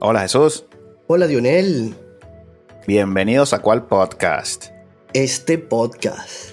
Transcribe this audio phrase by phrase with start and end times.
[0.00, 0.64] Hola Jesús.
[1.08, 1.92] Hola Dionel.
[2.86, 4.66] Bienvenidos a cuál podcast.
[5.12, 6.52] Este podcast.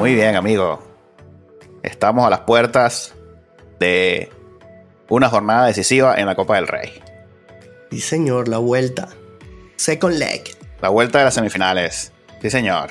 [0.00, 0.82] Muy bien, amigo.
[1.84, 3.14] Estamos a las puertas
[3.84, 4.30] de
[5.10, 7.02] una jornada decisiva en la Copa del Rey.
[7.90, 9.08] Sí, señor, la vuelta.
[9.76, 10.56] Second leg.
[10.80, 12.12] La vuelta de las semifinales.
[12.40, 12.90] Sí, señor.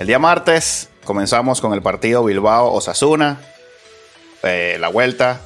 [0.00, 3.38] El día martes comenzamos con el partido Bilbao-Osasuna.
[4.42, 5.40] Eh, la vuelta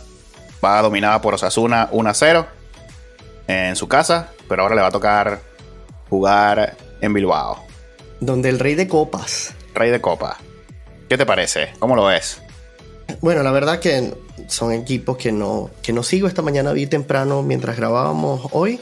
[0.64, 2.46] va dominada por Osasuna 1-0
[3.48, 5.40] en su casa, pero ahora le va a tocar
[6.08, 7.62] jugar en Bilbao.
[8.20, 9.54] Donde el rey de copas.
[9.74, 10.38] Rey de copa.
[11.08, 11.72] ¿Qué te parece?
[11.78, 12.40] ¿Cómo lo ves?
[13.20, 14.14] Bueno, la verdad que
[14.52, 16.28] son equipos que no, que no sigo.
[16.28, 18.78] Esta mañana vi temprano mientras grabábamos hoy.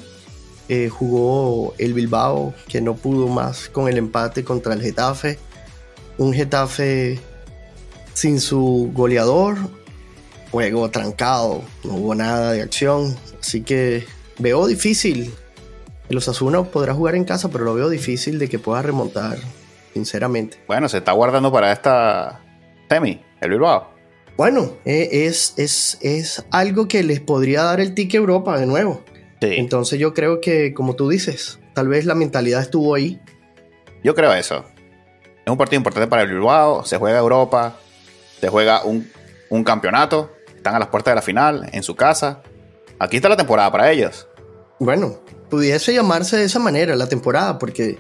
[0.69, 5.39] Eh, jugó el Bilbao, que no pudo más con el empate contra el Getafe.
[6.19, 7.21] Un Getafe
[8.15, 9.57] sin su goleador.
[10.51, 13.17] Juego trancado, no hubo nada de acción.
[13.41, 14.05] Así que
[14.39, 15.33] veo difícil.
[16.09, 19.39] El Osasuna podrá jugar en casa, pero lo veo difícil de que pueda remontar
[19.95, 20.59] sinceramente.
[20.67, 22.41] Bueno, se está guardando para esta
[22.89, 24.00] semi, el Bilbao.
[24.41, 29.05] Bueno, eh, es, es, es algo que les podría dar el ticket Europa de nuevo.
[29.39, 29.49] Sí.
[29.59, 33.21] Entonces yo creo que, como tú dices, tal vez la mentalidad estuvo ahí.
[34.03, 34.65] Yo creo eso.
[35.45, 37.77] Es un partido importante para el Bilbao, se juega Europa,
[38.41, 39.11] se juega un,
[39.51, 42.41] un campeonato, están a las puertas de la final, en su casa.
[42.99, 44.27] Aquí está la temporada para ellos.
[44.79, 47.99] Bueno, pudiese llamarse de esa manera la temporada, porque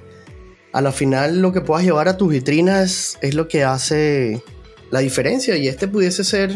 [0.73, 4.43] a la final lo que puedas llevar a tus vitrinas es lo que hace
[4.91, 6.55] la diferencia y este pudiese ser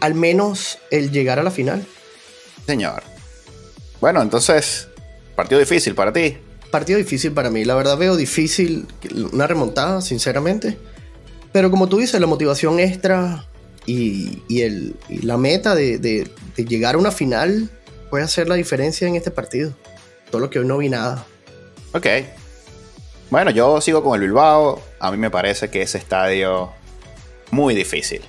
[0.00, 1.86] al menos el llegar a la final.
[2.66, 3.02] Señor.
[4.00, 4.88] Bueno, entonces,
[5.36, 6.38] partido difícil para ti.
[6.70, 8.86] Partido difícil para mí, la verdad veo difícil
[9.32, 10.78] una remontada, sinceramente.
[11.52, 13.46] Pero como tú dices, la motivación extra
[13.86, 17.68] y, y el, y la meta de, de, de llegar a una final
[18.08, 19.74] puede hacer la diferencia en este partido.
[20.30, 21.26] Todo lo que hoy no vi nada.
[21.92, 22.06] Ok.
[23.30, 24.80] Bueno, yo sigo con el Bilbao.
[25.00, 26.72] A mí me parece que ese estadio
[27.52, 28.22] muy difícil.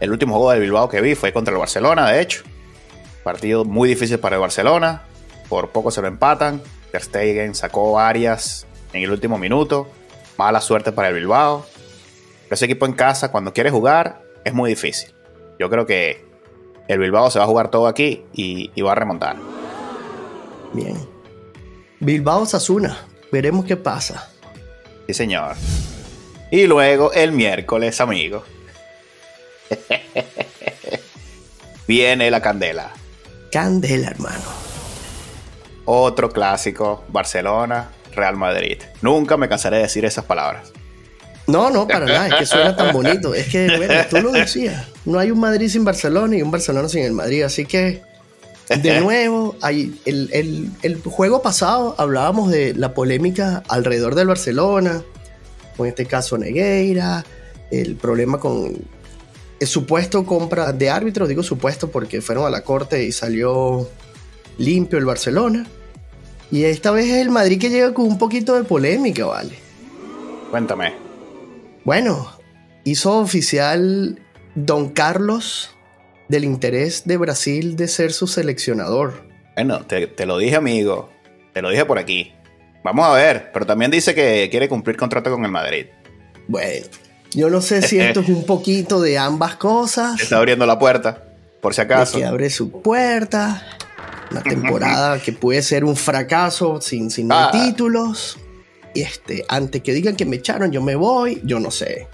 [0.00, 2.42] El último juego del Bilbao que vi fue contra el Barcelona, de hecho.
[3.24, 5.02] Partido muy difícil para el Barcelona.
[5.48, 6.62] Por poco se lo empatan.
[6.92, 9.88] Ter Stegen sacó varias en el último minuto.
[10.36, 11.66] Mala suerte para el Bilbao.
[12.44, 15.12] Pero ese equipo en casa, cuando quiere jugar, es muy difícil.
[15.58, 16.24] Yo creo que
[16.86, 19.36] el Bilbao se va a jugar todo aquí y, y va a remontar.
[20.72, 20.96] Bien.
[22.00, 22.96] Bilbao Sasuna.
[23.32, 24.30] Veremos qué pasa.
[25.06, 25.56] Sí, señor.
[26.50, 28.44] Y luego el miércoles, amigo.
[31.86, 32.90] Viene la candela.
[33.52, 34.44] Candela, hermano.
[35.84, 38.78] Otro clásico, Barcelona, Real Madrid.
[39.02, 40.72] Nunca me cansaré de decir esas palabras.
[41.46, 43.34] No, no, para nada, es que suena tan bonito.
[43.34, 46.90] Es que, bueno, tú lo decías, no hay un Madrid sin Barcelona y un Barcelona
[46.90, 48.02] sin el Madrid, así que,
[48.68, 55.02] de nuevo, hay el, el, el juego pasado hablábamos de la polémica alrededor del Barcelona,
[55.78, 57.24] con este caso Negueira,
[57.70, 58.76] el problema con
[59.60, 63.88] el supuesto compra de árbitros, digo supuesto porque fueron a la corte y salió
[64.58, 65.66] limpio el Barcelona.
[66.50, 69.54] Y esta vez es el Madrid que llega con un poquito de polémica, ¿vale?
[70.50, 70.94] Cuéntame.
[71.84, 72.28] Bueno,
[72.84, 74.20] hizo oficial
[74.54, 75.70] Don Carlos
[76.28, 79.22] del interés de Brasil de ser su seleccionador.
[79.54, 81.10] Bueno, te, te, lo dije, amigo.
[81.52, 82.32] Te lo dije por aquí.
[82.84, 85.86] Vamos a ver, pero también dice que quiere cumplir contrato con el Madrid.
[86.46, 86.86] Bueno,
[87.32, 90.20] yo no sé si esto es un poquito de ambas cosas.
[90.20, 91.24] Está abriendo la puerta,
[91.60, 92.18] por si acaso.
[92.18, 93.62] Que abre su puerta.
[94.30, 97.50] Una temporada que puede ser un fracaso sin, sin ah.
[97.50, 98.38] títulos.
[98.94, 102.08] Y este, antes que digan que me echaron, yo me voy, yo no sé.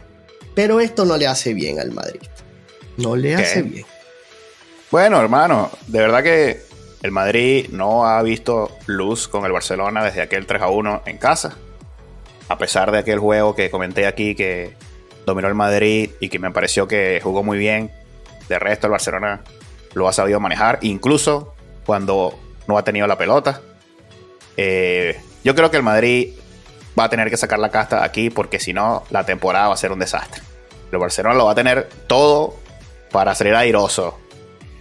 [0.55, 2.21] Pero esto no le hace bien al Madrid.
[2.97, 3.87] No le hace bien.
[4.91, 6.63] Bueno, hermano, de verdad que
[7.05, 11.19] el Madrid no ha visto luz con el Barcelona desde aquel 3 a 1 en
[11.19, 11.55] casa.
[12.49, 14.75] A pesar de aquel juego que comenté aquí que
[15.27, 17.91] dominó el Madrid y que me pareció que jugó muy bien.
[18.49, 19.43] De resto, el Barcelona
[19.93, 21.55] lo ha sabido manejar, incluso
[21.85, 23.61] cuando no ha tenido la pelota.
[24.57, 26.33] Eh, yo creo que el Madrid
[26.99, 29.77] va a tener que sacar la casta aquí porque si no, la temporada va a
[29.77, 30.41] ser un desastre.
[30.91, 32.57] El Barcelona lo va a tener todo
[33.13, 34.19] para salir airoso.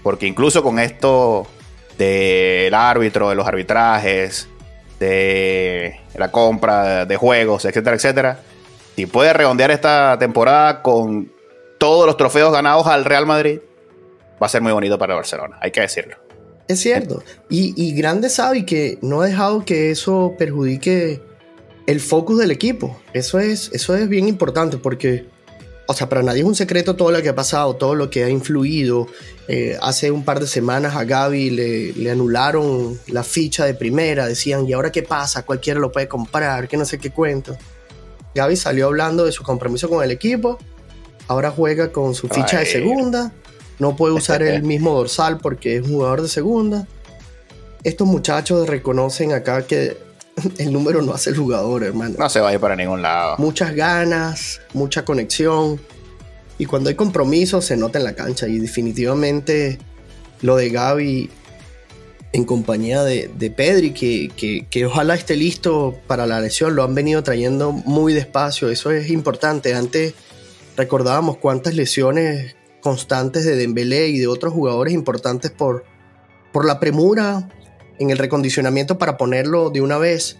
[0.03, 1.49] Porque incluso con esto
[1.97, 4.47] del árbitro, de los arbitrajes,
[4.99, 8.39] de la compra de juegos, etcétera, etcétera,
[8.95, 11.31] si puede redondear esta temporada con
[11.77, 13.59] todos los trofeos ganados al Real Madrid,
[14.41, 16.17] va a ser muy bonito para Barcelona, hay que decirlo.
[16.67, 17.21] Es cierto.
[17.49, 21.21] Y, y grande sabe que no ha dejado que eso perjudique
[21.87, 22.99] el focus del equipo.
[23.13, 25.25] Eso es, eso es bien importante porque,
[25.85, 28.23] o sea, para nadie es un secreto todo lo que ha pasado, todo lo que
[28.23, 29.07] ha influido.
[29.47, 34.25] Eh, hace un par de semanas a Gaby le, le, anularon la ficha de primera,
[34.25, 35.43] decían, ¿y ahora qué pasa?
[35.43, 37.57] Cualquiera lo puede comprar, que no sé qué cuento.
[38.35, 40.57] Gaby salió hablando de su compromiso con el equipo,
[41.27, 43.33] ahora juega con su ficha de segunda,
[43.79, 46.87] no puede usar el mismo dorsal porque es jugador de segunda.
[47.83, 49.97] Estos muchachos reconocen acá que
[50.57, 52.15] el número no hace el jugador, hermano.
[52.17, 53.35] No se va a ir para ningún lado.
[53.37, 55.79] Muchas ganas, mucha conexión.
[56.57, 58.47] Y cuando hay compromiso se nota en la cancha.
[58.47, 59.79] Y definitivamente
[60.41, 61.29] lo de Gaby
[62.33, 66.83] en compañía de, de Pedri, que, que, que, ojalá esté listo para la lesión, lo
[66.83, 68.69] han venido trayendo muy despacio.
[68.69, 69.75] Eso es importante.
[69.75, 70.15] Antes
[70.75, 75.85] recordábamos cuántas lesiones constantes de Dembélé y de otros jugadores importantes por,
[76.51, 77.49] por la premura
[77.99, 80.39] en el recondicionamiento para ponerlo de una vez.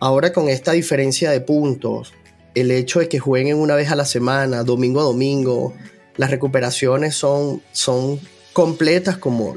[0.00, 2.12] Ahora con esta diferencia de puntos,
[2.54, 5.74] el hecho de que jueguen una vez a la semana, domingo a domingo,
[6.16, 8.20] las recuperaciones son, son
[8.52, 9.56] completas como,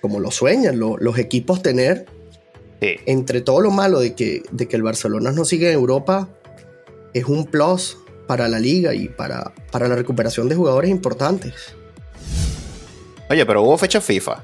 [0.00, 2.06] como lo sueñan los equipos tener.
[2.80, 6.30] Entre todo lo malo de que, de que el Barcelona no sigue en Europa,
[7.12, 11.74] es un plus para la liga y para, para la recuperación de jugadores importantes.
[13.28, 14.42] Oye, pero hubo fecha FIFA.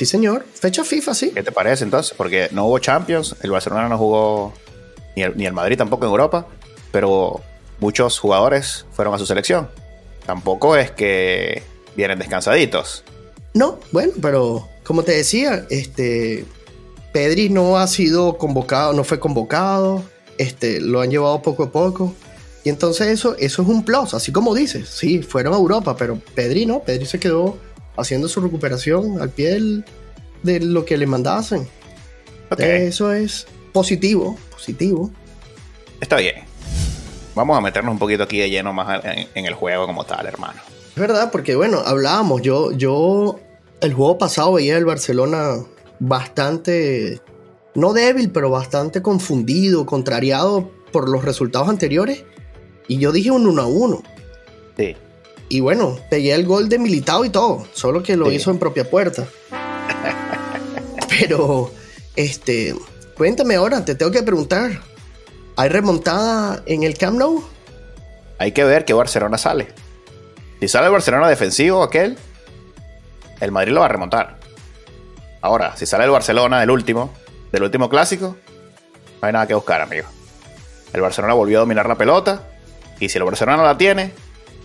[0.00, 0.46] Sí, señor.
[0.54, 1.30] Fecha FIFA, sí.
[1.34, 2.14] ¿Qué te parece entonces?
[2.16, 4.54] Porque no hubo Champions, el Barcelona no jugó,
[5.14, 6.46] ni el, ni el Madrid tampoco en Europa,
[6.90, 7.42] pero
[7.80, 9.68] muchos jugadores fueron a su selección.
[10.24, 11.62] Tampoco es que
[11.96, 13.04] vienen descansaditos.
[13.52, 16.46] No, bueno, pero como te decía, este
[17.12, 20.02] Pedri no ha sido convocado, no fue convocado,
[20.38, 22.14] este, lo han llevado poco a poco.
[22.64, 24.88] Y entonces eso, eso es un plus, así como dices.
[24.88, 27.58] Sí, fueron a Europa, pero Pedri no, Pedri se quedó
[28.00, 29.58] haciendo su recuperación al pie
[30.42, 31.68] de lo que le mandasen.
[32.58, 35.10] Eso es positivo, positivo.
[36.00, 36.36] Está bien.
[37.34, 40.60] Vamos a meternos un poquito aquí de lleno más en, el juego como tal, hermano.
[40.94, 43.38] Es verdad, porque bueno, hablábamos, yo, yo
[43.80, 45.56] el juego pasado veía el Barcelona
[46.00, 47.20] bastante,
[47.74, 52.24] no débil, pero bastante confundido, contrariado por los resultados anteriores.
[52.88, 54.02] Y yo dije un 1 a 1.
[54.76, 54.96] Sí.
[55.52, 58.88] Y bueno, pegué el gol de Militao y todo, solo que lo hizo en propia
[58.88, 59.26] puerta.
[61.08, 61.72] Pero,
[62.14, 62.72] este,
[63.16, 64.80] cuéntame ahora, te tengo que preguntar.
[65.56, 67.42] ¿Hay remontada en el Camp Nou?
[68.38, 69.66] Hay que ver qué Barcelona sale.
[70.60, 72.16] Si sale el Barcelona defensivo aquel,
[73.40, 74.38] el Madrid lo va a remontar.
[75.40, 77.12] Ahora, si sale el Barcelona del último,
[77.50, 78.36] del último clásico,
[79.20, 80.06] no hay nada que buscar, amigo.
[80.92, 82.44] El Barcelona volvió a dominar la pelota
[83.00, 84.12] y si el Barcelona la tiene,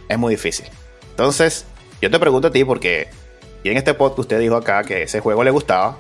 [0.10, 0.66] es muy difícil.
[1.12, 1.66] Entonces,
[2.02, 3.08] yo te pregunto a ti porque
[3.66, 5.98] y en este podcast usted dijo acá que ese juego le gustaba,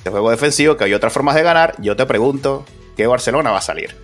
[0.00, 1.76] ese juego defensivo, que hay otras formas de ganar.
[1.80, 2.64] Yo te pregunto,
[2.96, 3.94] ¿qué Barcelona va a salir?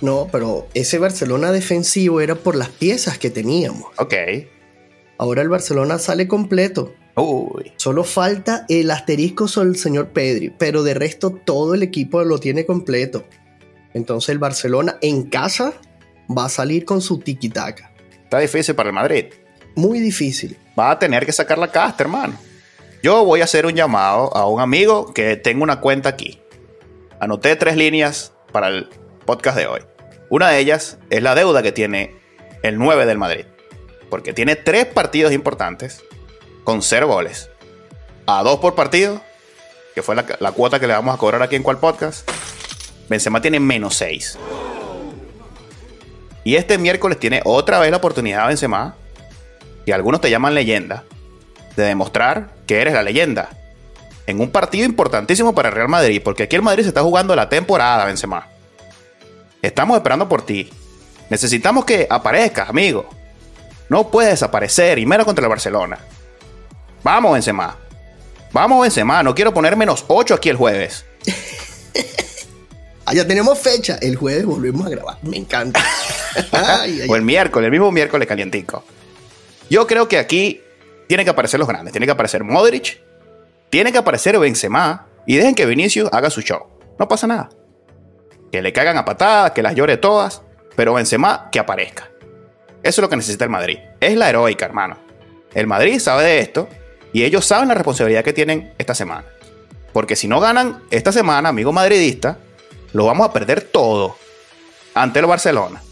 [0.00, 3.92] No, pero ese Barcelona defensivo era por las piezas que teníamos.
[3.98, 4.14] Ok.
[5.18, 6.94] Ahora el Barcelona sale completo.
[7.14, 7.72] Uy.
[7.76, 12.38] Solo falta el asterisco sobre el señor Pedri, pero de resto todo el equipo lo
[12.38, 13.24] tiene completo.
[13.92, 15.74] Entonces el Barcelona en casa
[16.26, 17.90] va a salir con su tiki-taka.
[18.34, 19.26] Está difícil para el Madrid.
[19.76, 20.58] Muy difícil.
[20.76, 22.36] Va a tener que sacar la casta, hermano.
[23.00, 26.42] Yo voy a hacer un llamado a un amigo que tengo una cuenta aquí.
[27.20, 28.88] Anoté tres líneas para el
[29.24, 29.82] podcast de hoy.
[30.30, 32.16] Una de ellas es la deuda que tiene
[32.64, 33.44] el 9 del Madrid.
[34.10, 36.02] Porque tiene tres partidos importantes
[36.64, 37.50] con cero goles.
[38.26, 39.22] A dos por partido,
[39.94, 42.28] que fue la, la cuota que le vamos a cobrar aquí en cual podcast.
[43.08, 44.36] Benzema tiene menos seis.
[46.44, 48.94] Y este miércoles tiene otra vez la oportunidad Benzema,
[49.86, 51.04] que algunos te llaman leyenda,
[51.74, 53.48] de demostrar que eres la leyenda.
[54.26, 57.34] En un partido importantísimo para el Real Madrid, porque aquí el Madrid se está jugando
[57.34, 58.48] la temporada, Benzema.
[59.62, 60.70] Estamos esperando por ti.
[61.30, 63.08] Necesitamos que aparezcas, amigo.
[63.88, 65.98] No puedes desaparecer, y menos contra el Barcelona.
[67.02, 67.76] Vamos, Benzema.
[68.52, 69.22] Vamos, Benzema.
[69.22, 71.06] No quiero poner menos 8 aquí el jueves.
[73.12, 73.98] Ya tenemos fecha.
[74.00, 75.18] El jueves volvemos a grabar.
[75.22, 75.80] Me encanta.
[77.08, 78.84] o el miércoles, el mismo miércoles calientico.
[79.68, 80.60] Yo creo que aquí
[81.06, 81.92] tienen que aparecer los grandes.
[81.92, 83.00] Tiene que aparecer Modric.
[83.70, 85.06] Tiene que aparecer Benzema.
[85.26, 86.66] Y dejen que Vinicius haga su show.
[86.98, 87.50] No pasa nada.
[88.50, 90.42] Que le caigan a patadas, que las llore todas.
[90.76, 92.10] Pero Benzema que aparezca.
[92.82, 93.78] Eso es lo que necesita el Madrid.
[94.00, 94.98] Es la heroica, hermano.
[95.54, 96.68] El Madrid sabe de esto.
[97.12, 99.24] Y ellos saben la responsabilidad que tienen esta semana.
[99.92, 102.38] Porque si no ganan esta semana, amigo madridista,
[102.94, 104.16] lo vamos a perder todo
[104.94, 105.82] ante el Barcelona.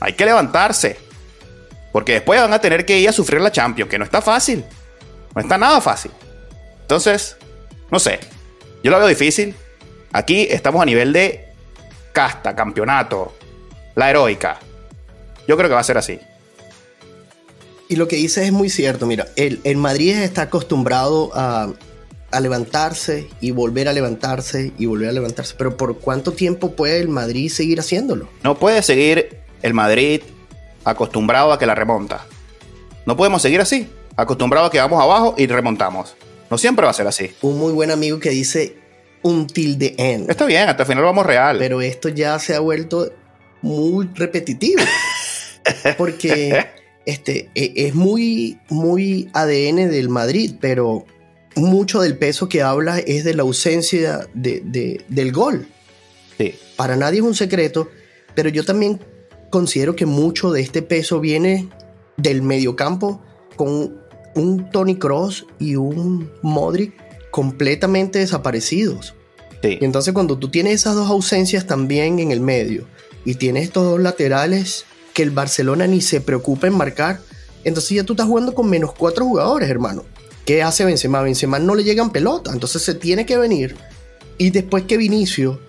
[0.00, 0.96] Hay que levantarse.
[1.92, 4.64] Porque después van a tener que ir a sufrir la Champions, que no está fácil.
[5.34, 6.12] No está nada fácil.
[6.80, 7.36] Entonces,
[7.90, 8.20] no sé.
[8.82, 9.54] Yo lo veo difícil.
[10.12, 11.48] Aquí estamos a nivel de
[12.12, 13.34] casta, campeonato,
[13.96, 14.58] la heroica.
[15.48, 16.20] Yo creo que va a ser así.
[17.88, 19.06] Y lo que dices es muy cierto.
[19.06, 21.72] Mira, el, el Madrid está acostumbrado a,
[22.34, 25.54] a levantarse y volver a levantarse y volver a levantarse.
[25.56, 28.28] Pero ¿por cuánto tiempo puede el Madrid seguir haciéndolo?
[28.42, 30.22] No puede seguir el Madrid
[30.84, 32.26] acostumbrado a que la remonta.
[33.06, 36.16] No podemos seguir así, acostumbrado a que vamos abajo y remontamos.
[36.50, 37.30] No siempre va a ser así.
[37.42, 38.76] Un muy buen amigo que dice
[39.22, 40.30] un tilde end.
[40.30, 41.58] Está bien, hasta el final vamos real.
[41.58, 43.10] Pero esto ya se ha vuelto
[43.62, 44.82] muy repetitivo.
[45.96, 46.66] Porque
[47.06, 51.06] este, e, es muy, muy ADN del Madrid, pero
[51.56, 55.66] mucho del peso que habla es de la ausencia de, del gol.
[56.38, 56.54] Sí.
[56.76, 57.88] Para nadie es un secreto,
[58.34, 59.00] pero yo también
[59.50, 61.68] considero que mucho de este peso viene
[62.16, 63.22] del mediocampo
[63.56, 64.00] con
[64.34, 66.92] un Tony Cross y un Modric
[67.30, 69.14] completamente desaparecidos.
[69.62, 69.78] Sí.
[69.80, 72.86] Y entonces cuando tú tienes esas dos ausencias también en el medio
[73.24, 74.84] y tienes estos dos laterales
[75.14, 77.20] que el Barcelona ni se preocupa en marcar,
[77.62, 80.04] entonces ya tú estás jugando con menos cuatro jugadores, hermano.
[80.44, 81.22] ¿Qué hace Benzema?
[81.22, 83.76] Benzema no le llegan pelota, entonces se tiene que venir.
[84.36, 85.60] Y después que Vinicio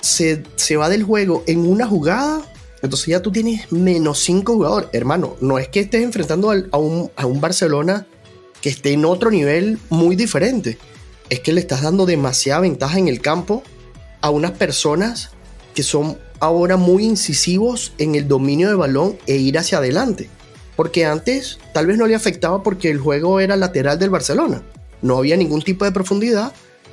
[0.00, 2.42] se, se va del juego en una jugada,
[2.82, 4.90] entonces ya tú tienes menos cinco jugadores.
[4.92, 8.06] Hermano, no es que estés enfrentando a un, a un Barcelona
[8.60, 10.78] que esté en otro nivel muy diferente.
[11.30, 13.62] Es que le estás dando demasiada ventaja en el campo
[14.20, 15.30] a unas personas
[15.74, 20.28] que son ahora muy incisivos en el dominio de balón e ir hacia adelante.
[20.78, 24.62] Porque antes tal vez no le afectaba porque el juego era lateral del Barcelona.
[25.02, 26.52] No había ningún tipo de profundidad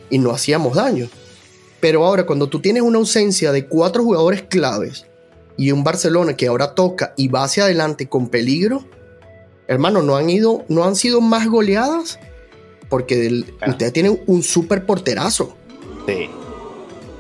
[0.10, 1.08] y no hacíamos daño.
[1.82, 5.06] Pero ahora cuando tú tienes una ausencia de cuatro jugadores claves
[5.56, 8.86] y un Barcelona que ahora toca y va hacia adelante con peligro,
[9.68, 12.18] hermano, no han ido, no han sido más goleadas
[12.90, 13.70] porque del- Ah.
[13.70, 15.56] ustedes tienen un súper porterazo.
[16.08, 16.28] Sí.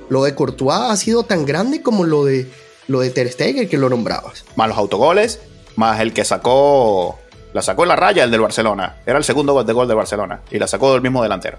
[0.09, 2.47] Lo de Courtois ha sido tan grande como lo de
[2.87, 4.45] lo de Ter Stegen que lo nombrabas.
[4.55, 5.39] Más los autogoles,
[5.75, 7.17] más el que sacó.
[7.53, 8.97] La sacó en la raya el del Barcelona.
[9.05, 10.41] Era el segundo gol de gol del Barcelona.
[10.51, 11.57] Y la sacó del mismo delantero.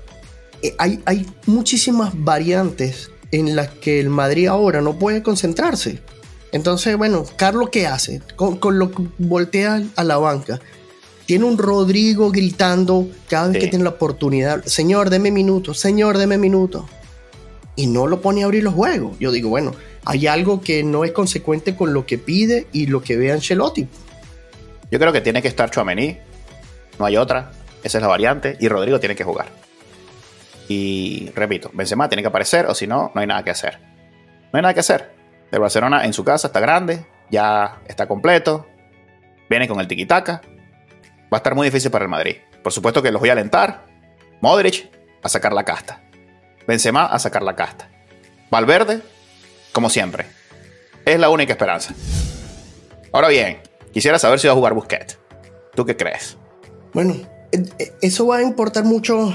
[0.62, 6.00] Eh, hay, hay muchísimas variantes en las que el Madrid ahora no puede concentrarse.
[6.52, 8.20] Entonces, bueno, Carlos, ¿qué hace?
[8.36, 10.60] Con, con lo que voltea a la banca.
[11.26, 13.60] Tiene un Rodrigo gritando cada vez Sí.
[13.60, 14.64] que tiene la oportunidad.
[14.64, 15.78] Señor, deme minutos.
[15.80, 16.84] Señor, deme minutos.
[17.74, 19.18] Y no lo pone a abrir los juegos.
[19.18, 19.72] Yo digo, bueno,
[20.04, 23.88] hay algo que no es consecuente con lo que pide y lo que ve Ancelotti.
[24.90, 26.18] Yo creo que tiene que estar Chuamení.
[26.98, 27.50] No hay otra.
[27.82, 28.56] Esa es la variante.
[28.60, 29.46] Y Rodrigo tiene que jugar.
[30.68, 33.78] Y repito, Benzema tiene que aparecer o si no, no hay nada que hacer.
[33.80, 35.12] No hay nada que hacer.
[35.52, 38.66] El Barcelona en su casa está grande, ya está completo,
[39.48, 40.40] viene con el tiquitaca.
[41.32, 42.36] Va a estar muy difícil para el Madrid.
[42.62, 43.84] Por supuesto que los voy a alentar.
[44.40, 44.90] Modric
[45.22, 46.02] a sacar la casta.
[46.66, 47.88] Benzema a sacar la casta.
[48.50, 49.02] Valverde,
[49.72, 50.26] como siempre.
[51.04, 51.94] Es la única esperanza.
[53.12, 53.60] Ahora bien,
[53.96, 55.16] quisiera saber si va a jugar Busquets.
[55.74, 56.36] ¿Tú qué crees?
[56.92, 57.14] Bueno,
[57.50, 59.32] eh, eh, eso va a importar mucho.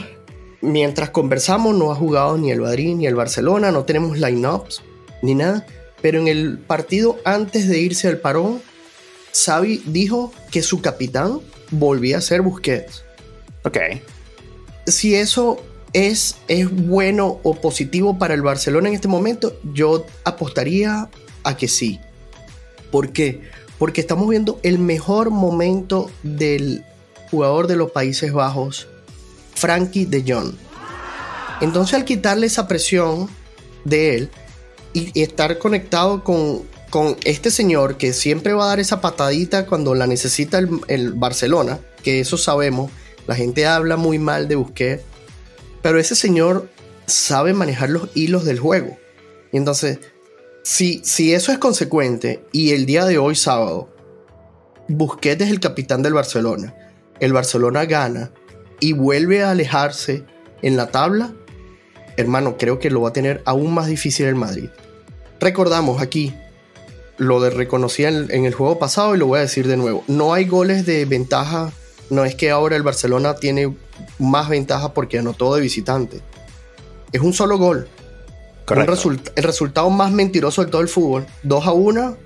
[0.62, 4.84] Mientras conversamos, no ha jugado ni el Madrid ni el Barcelona, no tenemos line-ups
[5.24, 5.66] ni nada.
[6.04, 8.62] Pero en el partido antes de irse al parón,
[9.34, 11.40] Xavi dijo que su capitán
[11.72, 13.04] volvía a ser Busquets.
[13.64, 13.78] Ok.
[14.86, 15.58] Si eso
[15.94, 21.10] es, es bueno o positivo para el Barcelona en este momento, yo apostaría
[21.44, 22.00] a que sí.
[22.92, 23.42] ¿Por qué?
[23.82, 26.86] Porque estamos viendo el mejor momento del
[27.32, 28.88] jugador de los Países Bajos,
[29.56, 30.54] Frankie de Jong.
[31.62, 33.28] Entonces al quitarle esa presión
[33.84, 34.30] de él
[34.94, 36.62] y, y estar conectado con,
[36.92, 41.14] con este señor que siempre va a dar esa patadita cuando la necesita el, el
[41.14, 42.92] Barcelona, que eso sabemos,
[43.26, 45.02] la gente habla muy mal de Busquets,
[45.82, 46.70] pero ese señor
[47.08, 49.00] sabe manejar los hilos del juego.
[49.52, 49.98] Y entonces,
[50.64, 53.90] si, si eso es consecuente y el día de hoy sábado,
[54.88, 56.76] Busquets es el capitán del Barcelona,
[57.20, 58.32] el Barcelona gana
[58.80, 60.26] y vuelve a alejarse
[60.62, 61.34] en la tabla,
[62.18, 64.70] hermano, creo que lo va a tener aún más difícil el Madrid.
[65.40, 66.34] Recordamos aquí
[67.18, 70.04] lo de reconocía en, el juego pasado y lo voy a decir de nuevo.
[70.08, 71.72] No hay goles de ventaja.
[72.10, 73.76] No es que ahora el Barcelona tiene
[74.20, 76.22] más ventaja porque anotó de visitante.
[77.12, 77.88] Es un solo gol.
[78.80, 79.10] Un Correcto.
[79.10, 81.26] result- el resultado más mentiroso de todo el fútbol.
[81.44, 82.18] 2 a 1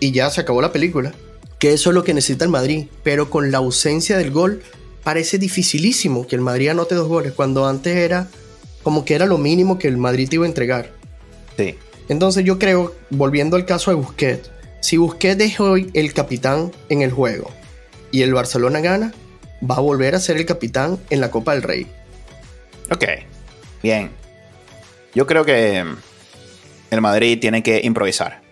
[0.00, 1.12] y ya se acabó la película.
[1.58, 2.86] Que eso es lo que necesita el Madrid.
[3.02, 4.62] Pero con la ausencia del gol,
[5.04, 7.32] parece dificilísimo que el Madrid anote dos goles.
[7.32, 8.28] Cuando antes era
[8.82, 10.90] como que era lo mínimo que el Madrid te iba a entregar.
[11.56, 11.76] Sí.
[12.08, 14.50] Entonces yo creo, volviendo al caso de Busquets,
[14.80, 17.50] si Busquets es hoy el capitán en el juego
[18.12, 19.12] y el Barcelona gana,
[19.68, 21.86] va a volver a ser el capitán en la Copa del Rey.
[22.92, 23.04] Ok,
[23.82, 24.10] bien.
[25.16, 25.82] Yo creo que
[26.90, 28.42] el Madrid tiene que improvisar.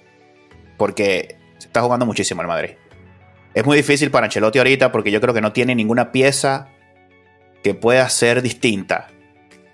[0.79, 2.71] Porque se está jugando muchísimo el Madrid.
[3.53, 6.69] Es muy difícil para Ancelotti ahorita porque yo creo que no tiene ninguna pieza
[7.63, 9.09] que pueda ser distinta.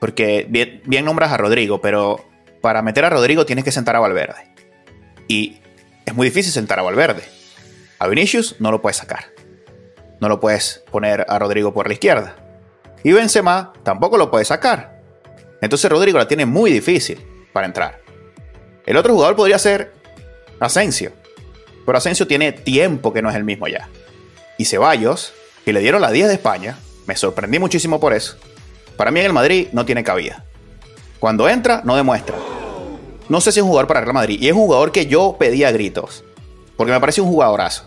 [0.01, 2.29] Porque bien, nombras a Rodrigo, pero
[2.61, 4.53] para meter a Rodrigo tienes que sentar a Valverde.
[5.29, 5.61] Y
[6.07, 7.23] es muy difícil sentar a Valverde.
[8.01, 9.27] A Vinicius no lo puedes sacar.
[10.21, 12.35] No lo puedes poner a Rodrigo por la izquierda.
[13.05, 15.00] Y Benzema tampoco lo puedes sacar.
[15.61, 17.21] Entonces Rodrigo la tiene muy difícil
[17.53, 18.01] para entrar.
[18.87, 19.93] El otro jugador podría ser
[20.59, 21.13] Asensio.
[21.87, 23.89] Pero Asensio tiene tiempo que no es el mismo ya.
[24.59, 25.33] Y Ceballos,
[25.65, 28.37] que le dieron la 10 de España, me sorprendí muchísimo por eso.
[28.97, 30.45] Para mí en el Madrid no tiene cabida.
[31.19, 32.37] Cuando entra, no demuestra.
[33.29, 34.39] No sé si es un jugador para Real Madrid.
[34.41, 36.25] Y es un jugador que yo pedía gritos.
[36.77, 37.85] Porque me parece un jugadorazo.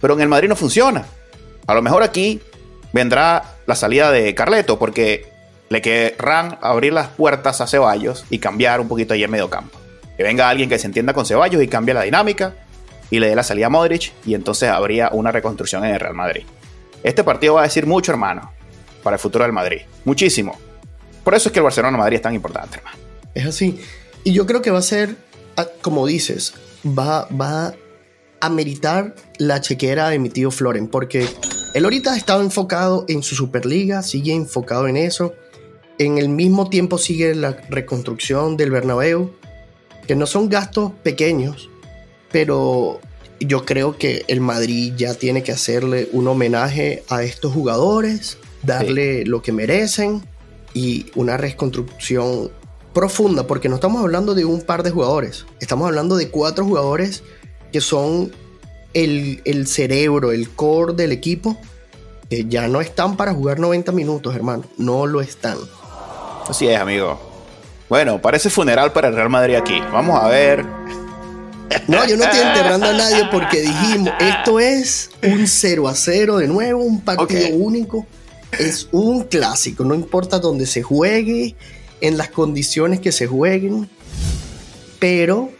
[0.00, 1.04] Pero en el Madrid no funciona.
[1.66, 2.40] A lo mejor aquí
[2.92, 4.78] vendrá la salida de Carleto.
[4.78, 5.32] Porque
[5.68, 9.78] le querrán abrir las puertas a Ceballos y cambiar un poquito ahí en medio campo.
[10.16, 12.54] Que venga alguien que se entienda con Ceballos y cambie la dinámica
[13.10, 16.14] y le dé la salida a Modric y entonces habría una reconstrucción en el Real
[16.14, 16.44] Madrid.
[17.02, 18.52] Este partido va a decir mucho, hermano,
[19.02, 19.82] para el futuro del Madrid.
[20.04, 20.58] Muchísimo.
[21.22, 22.98] Por eso es que el Barcelona-Madrid es tan importante, hermano.
[23.34, 23.80] Es así.
[24.24, 25.16] Y yo creo que va a ser,
[25.56, 26.54] ah, como dices,
[26.86, 27.74] va, va
[28.40, 31.28] a meritar la chequera de mi tío Floren, porque
[31.74, 35.34] él ahorita ha estado enfocado en su Superliga, sigue enfocado en eso.
[35.98, 39.30] En el mismo tiempo sigue la reconstrucción del Bernabéu,
[40.06, 41.70] que no son gastos pequeños,
[42.30, 43.00] pero
[43.40, 49.24] yo creo que el Madrid ya tiene que hacerle un homenaje a estos jugadores, darle
[49.24, 50.22] lo que merecen
[50.74, 52.50] y una reconstrucción
[52.92, 57.22] profunda, porque no estamos hablando de un par de jugadores, estamos hablando de cuatro jugadores
[57.72, 58.32] que son
[58.94, 61.58] el, el cerebro, el core del equipo,
[62.30, 65.58] que ya no están para jugar 90 minutos, hermano, no lo están.
[66.48, 67.18] Así es, amigo.
[67.88, 69.80] Bueno, parece funeral para el Real Madrid aquí.
[69.92, 70.64] Vamos a ver
[71.88, 76.38] no, yo no estoy enterrando a nadie porque dijimos, esto es un 0 a 0
[76.38, 78.06] de nuevo, un partido único.
[78.58, 81.56] Es un clásico, no importa dónde se juegue,
[82.00, 83.88] en las condiciones que se jueguen.
[84.98, 85.50] Pero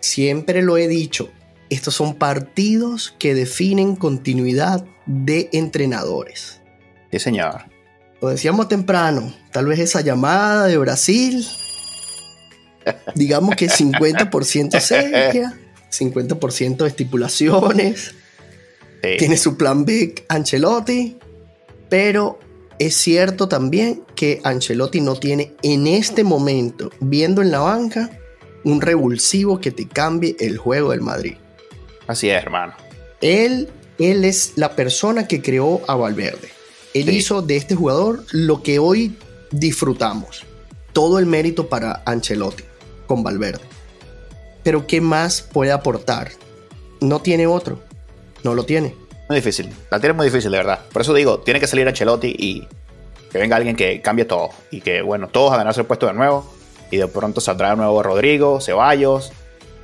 [0.00, 1.30] siempre lo he dicho,
[1.68, 6.60] estos son partidos que definen continuidad de entrenadores.
[7.10, 7.73] Sí, señor.
[8.20, 11.46] Lo decíamos temprano, tal vez esa llamada de Brasil
[13.14, 15.54] digamos que 50% seria,
[15.90, 18.14] 50% estipulaciones.
[19.18, 21.18] Tiene su plan B Ancelotti,
[21.90, 22.38] pero
[22.78, 28.10] es cierto también que Ancelotti no tiene en este momento, viendo en la banca,
[28.64, 31.34] un revulsivo que te cambie el juego del Madrid.
[32.06, 32.72] Así es, hermano.
[33.20, 36.53] Él, él es la persona que creó a Valverde.
[36.94, 39.18] Él hizo de este jugador lo que hoy
[39.50, 40.44] disfrutamos.
[40.92, 42.62] Todo el mérito para Ancelotti
[43.08, 43.64] con Valverde.
[44.62, 46.30] Pero ¿qué más puede aportar?
[47.00, 47.80] No tiene otro.
[48.44, 48.94] No lo tiene.
[49.28, 49.70] Muy difícil.
[49.90, 50.82] La tiene muy difícil, de verdad.
[50.92, 52.68] Por eso digo, tiene que salir Ancelotti y
[53.32, 54.50] que venga alguien que cambie todo.
[54.70, 56.48] Y que, bueno, todos a ganarse el puesto de nuevo.
[56.92, 59.32] Y de pronto saldrá de nuevo Rodrigo, Ceballos,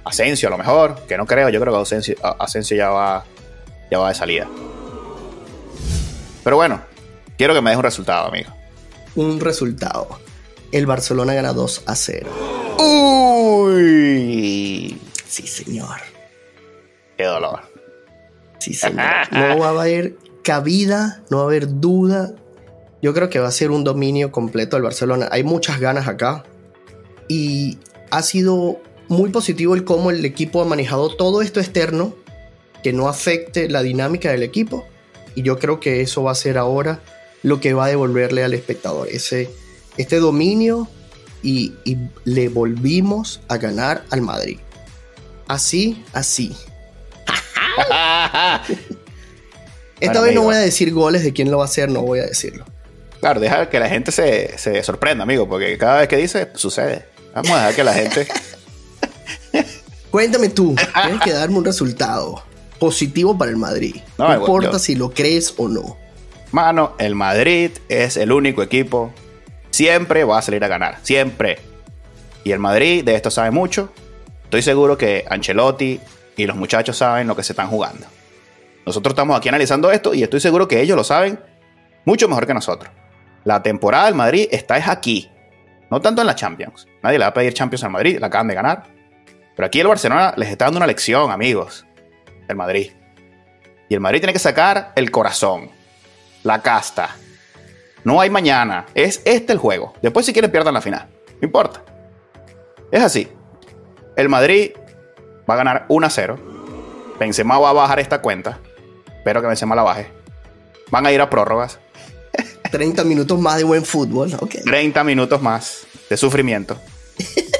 [0.05, 0.95] Asensio a lo mejor.
[1.09, 3.25] Que no creo, yo creo que Asensio, Asensio ya, va,
[3.91, 4.49] ya va de salida.
[6.45, 6.81] Pero bueno,
[7.41, 8.51] quiero que me des un resultado, amigo.
[9.15, 10.21] Un resultado.
[10.73, 12.29] El Barcelona gana 2 a 0.
[13.65, 15.01] Uy.
[15.27, 15.97] Sí, señor.
[17.17, 17.61] Qué dolor.
[18.59, 19.07] Sí, señor.
[19.31, 22.35] No va a haber cabida, no va a haber duda.
[23.01, 25.31] Yo creo que va a ser un dominio completo del Barcelona.
[25.33, 26.45] Hay muchas ganas acá.
[27.27, 27.79] Y
[28.11, 32.15] ha sido muy positivo el cómo el equipo ha manejado todo esto externo
[32.83, 34.85] que no afecte la dinámica del equipo.
[35.35, 37.01] Y yo creo que eso va a ser ahora
[37.43, 39.09] lo que va a devolverle al espectador.
[39.09, 39.51] Ese,
[39.97, 40.89] este dominio
[41.43, 41.75] y,
[42.25, 44.59] le volvimos a ganar al Madrid.
[45.49, 46.57] Así, así.
[50.01, 52.21] Esta vez no voy a decir goles de quién lo va a hacer, no voy
[52.21, 52.65] a decirlo.
[53.21, 57.05] Claro, deja que la gente se, se sorprenda, amigo, porque cada vez que dice, sucede.
[57.35, 58.27] Vamos a dejar que la gente.
[60.11, 60.75] Cuéntame tú,
[61.05, 62.43] tienes que darme un resultado
[62.79, 63.97] positivo para el Madrid.
[64.19, 65.97] No, importa si lo crees o no.
[66.53, 69.13] Mano, el Madrid es el único equipo
[69.71, 71.59] siempre va a salir a ganar, siempre.
[72.45, 73.93] Y el Madrid de esto sabe mucho.
[74.45, 76.01] Estoy seguro que Ancelotti
[76.37, 78.07] y los muchachos saben lo que se están jugando.
[78.85, 81.39] Nosotros estamos aquí analizando esto y estoy seguro que ellos lo saben
[82.05, 82.93] mucho mejor que nosotros.
[83.45, 85.31] La temporada del Madrid está es aquí,
[85.91, 86.87] no tanto en la Champions.
[87.03, 88.85] Nadie le va a pedir Champions al Madrid, la acaban de ganar.
[89.57, 91.87] Pero aquí el Barcelona les está dando una lección, amigos,
[92.49, 92.93] del Madrid.
[93.89, 95.71] Y el Madrid tiene que sacar el corazón.
[96.43, 97.17] La casta.
[98.05, 98.87] No hay mañana.
[98.95, 99.95] Es este el juego.
[100.03, 101.09] Después, si quieren, pierdan la final.
[101.41, 101.83] No importa.
[102.91, 103.29] Es así.
[104.17, 104.73] El Madrid
[105.49, 106.39] va a ganar 1 a 0.
[107.19, 108.59] Benzema va a bajar esta cuenta.
[109.07, 110.11] Espero que Benzema la baje.
[110.91, 111.79] Van a ir a prórrogas.
[112.71, 114.35] 30 minutos más de buen fútbol.
[114.41, 114.63] Okay.
[114.63, 116.79] 30 minutos más de sufrimiento.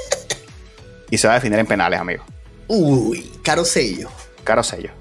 [1.09, 2.23] y se va a definir en penales, amigo.
[2.67, 4.09] Uy, caro sello.
[4.43, 4.91] Caro sello.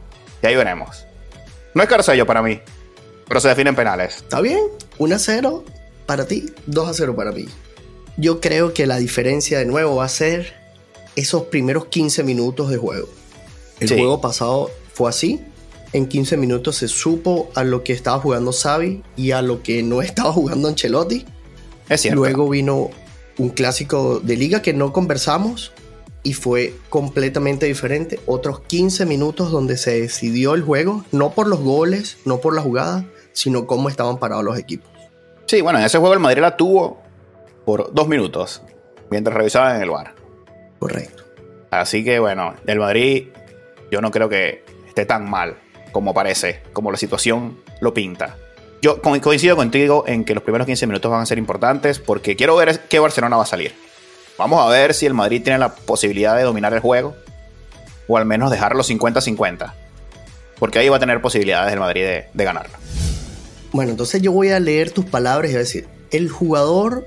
[0.42, 1.06] Y ahí veremos.
[1.74, 2.60] No es caro sello para mí,
[3.30, 4.16] pero se define en penales.
[4.16, 4.58] Está bien.
[4.98, 5.64] 1 a 0
[6.04, 7.46] para ti, 2 a 0 para mí.
[8.16, 10.52] Yo creo que la diferencia de nuevo va a ser
[11.14, 13.08] esos primeros 15 minutos de juego.
[13.78, 15.40] El juego pasado fue así.
[15.92, 19.84] En 15 minutos se supo a lo que estaba jugando Xavi y a lo que
[19.84, 21.24] no estaba jugando Ancelotti.
[21.88, 22.18] Es cierto.
[22.18, 22.90] Luego vino
[23.38, 25.70] un clásico de liga que no conversamos
[26.24, 28.18] y fue completamente diferente.
[28.26, 32.62] Otros 15 minutos donde se decidió el juego, no por los goles, no por la
[32.62, 34.90] jugada, sino cómo estaban parados los equipos.
[35.46, 37.02] Sí, bueno, en ese juego el Madrid la tuvo
[37.64, 38.62] por dos minutos
[39.10, 40.14] mientras revisaban en el bar.
[40.78, 41.24] Correcto.
[41.70, 43.28] Así que bueno, el Madrid
[43.90, 45.56] yo no creo que esté tan mal
[45.92, 48.36] como parece, como la situación lo pinta.
[48.82, 52.56] Yo coincido contigo en que los primeros 15 minutos van a ser importantes porque quiero
[52.56, 53.74] ver qué Barcelona va a salir.
[54.38, 57.14] Vamos a ver si el Madrid tiene la posibilidad de dominar el juego
[58.08, 59.74] o al menos dejarlo 50-50.
[60.58, 62.74] Porque ahí va a tener posibilidades el Madrid de, de ganarlo.
[63.72, 67.06] Bueno, entonces yo voy a leer tus palabras y voy a decir, el jugador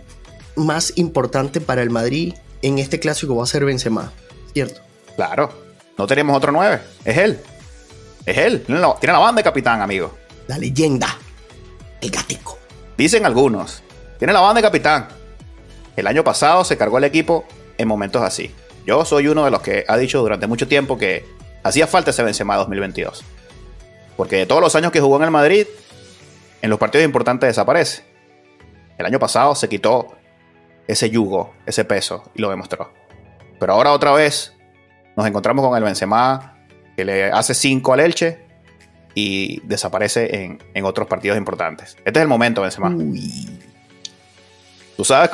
[0.56, 4.14] más importante para el Madrid en este clásico va a ser Benzema,
[4.54, 4.82] ¿cierto?
[5.16, 5.52] Claro,
[5.98, 7.40] no tenemos otro 9, es él.
[8.26, 10.14] Es él, tiene la, banda de capitán, amigo.
[10.48, 11.18] La leyenda,
[12.00, 12.58] el gatico.
[12.98, 13.84] Dicen algunos,
[14.18, 15.10] tiene la banda de capitán.
[15.98, 17.46] El año pasado se cargó el equipo
[17.78, 18.52] en momentos así.
[18.86, 21.26] Yo soy uno de los que ha dicho durante mucho tiempo que
[21.64, 23.24] hacía falta ese Benzema 2022.
[24.16, 25.68] Porque de todos los años que jugó en el Madrid,
[26.64, 28.04] en los partidos importantes desaparece.
[28.98, 30.16] El año pasado se quitó
[30.88, 32.90] ese yugo, ese peso, y lo demostró.
[33.60, 34.54] Pero ahora otra vez
[35.18, 38.46] nos encontramos con el Benzema que le hace 5 al Elche
[39.14, 41.98] y desaparece en, otros partidos importantes.
[42.06, 42.96] Este es el momento, Benzema.
[44.96, 45.32] Tú sabes...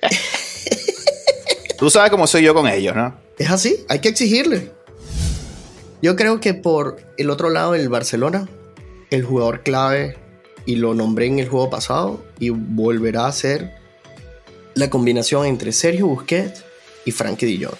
[1.78, 3.14] Tú sabes cómo soy yo con ellos, ¿no?
[3.38, 4.72] Es así, hay que exigirle.
[6.02, 8.48] Yo creo que por el otro lado, el Barcelona,
[9.10, 10.16] el jugador clave
[10.70, 13.74] y lo nombré en el juego pasado y volverá a ser
[14.74, 16.62] la combinación entre Sergio Busquets
[17.04, 17.74] y Frankie Jong.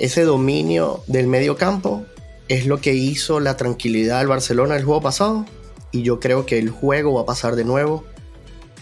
[0.00, 2.04] Ese dominio del medio campo
[2.48, 5.46] es lo que hizo la tranquilidad del Barcelona el juego pasado
[5.92, 8.04] y yo creo que el juego va a pasar de nuevo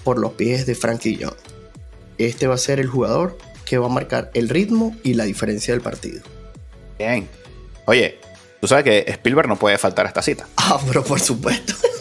[0.04, 1.36] por los pies de Frankie Jong.
[2.16, 3.36] Este va a ser el jugador
[3.66, 6.22] que va a marcar el ritmo y la diferencia del partido.
[6.98, 7.28] Bien.
[7.84, 8.18] Oye,
[8.62, 10.48] tú sabes que Spielberg no puede faltar a esta cita.
[10.56, 11.74] Ah, pero por supuesto.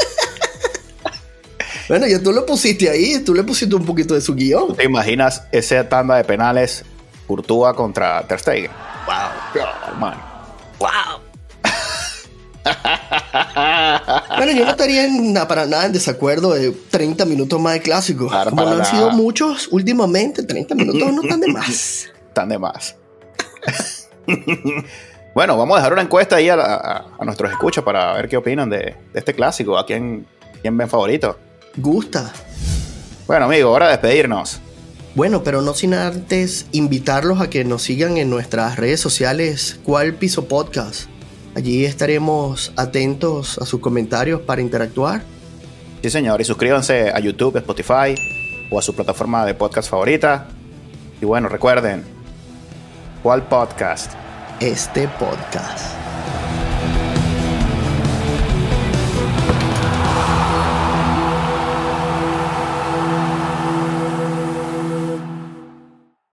[1.88, 4.76] Bueno, ya tú lo pusiste ahí, tú le pusiste un poquito de su guion.
[4.76, 6.84] ¿Te imaginas esa tanda de penales
[7.26, 8.72] Courtois contra Ter Stegen?
[9.06, 9.98] Wow.
[9.98, 10.18] man.
[10.80, 10.90] Wow.
[14.38, 15.08] bueno, yo no estaría
[15.48, 18.30] para nada en desacuerdo de 30 minutos más de clásico.
[18.50, 22.10] Como no han sido muchos últimamente, 30 minutos no están de más.
[22.28, 22.96] Están de más.
[25.34, 28.96] bueno, vamos a dejar una encuesta ahí a, nuestros escuchas para ver qué opinan de,
[29.14, 29.76] este clásico.
[29.76, 30.28] ¿A quién,
[30.62, 31.40] quién ven favorito?
[31.78, 32.34] Gusta.
[33.28, 34.60] Bueno, amigo, hora de despedirnos.
[35.16, 40.14] Bueno, pero no sin antes invitarlos a que nos sigan en nuestras redes sociales, cuál
[40.14, 41.10] piso podcast.
[41.56, 45.24] Allí estaremos atentos a sus comentarios para interactuar.
[46.04, 48.14] Sí, señor, y suscríbanse a YouTube, Spotify
[48.70, 50.50] o a su plataforma de podcast favorita.
[51.20, 52.04] Y bueno, recuerden,
[53.24, 54.14] ¿cuál podcast?
[54.60, 55.97] Este podcast.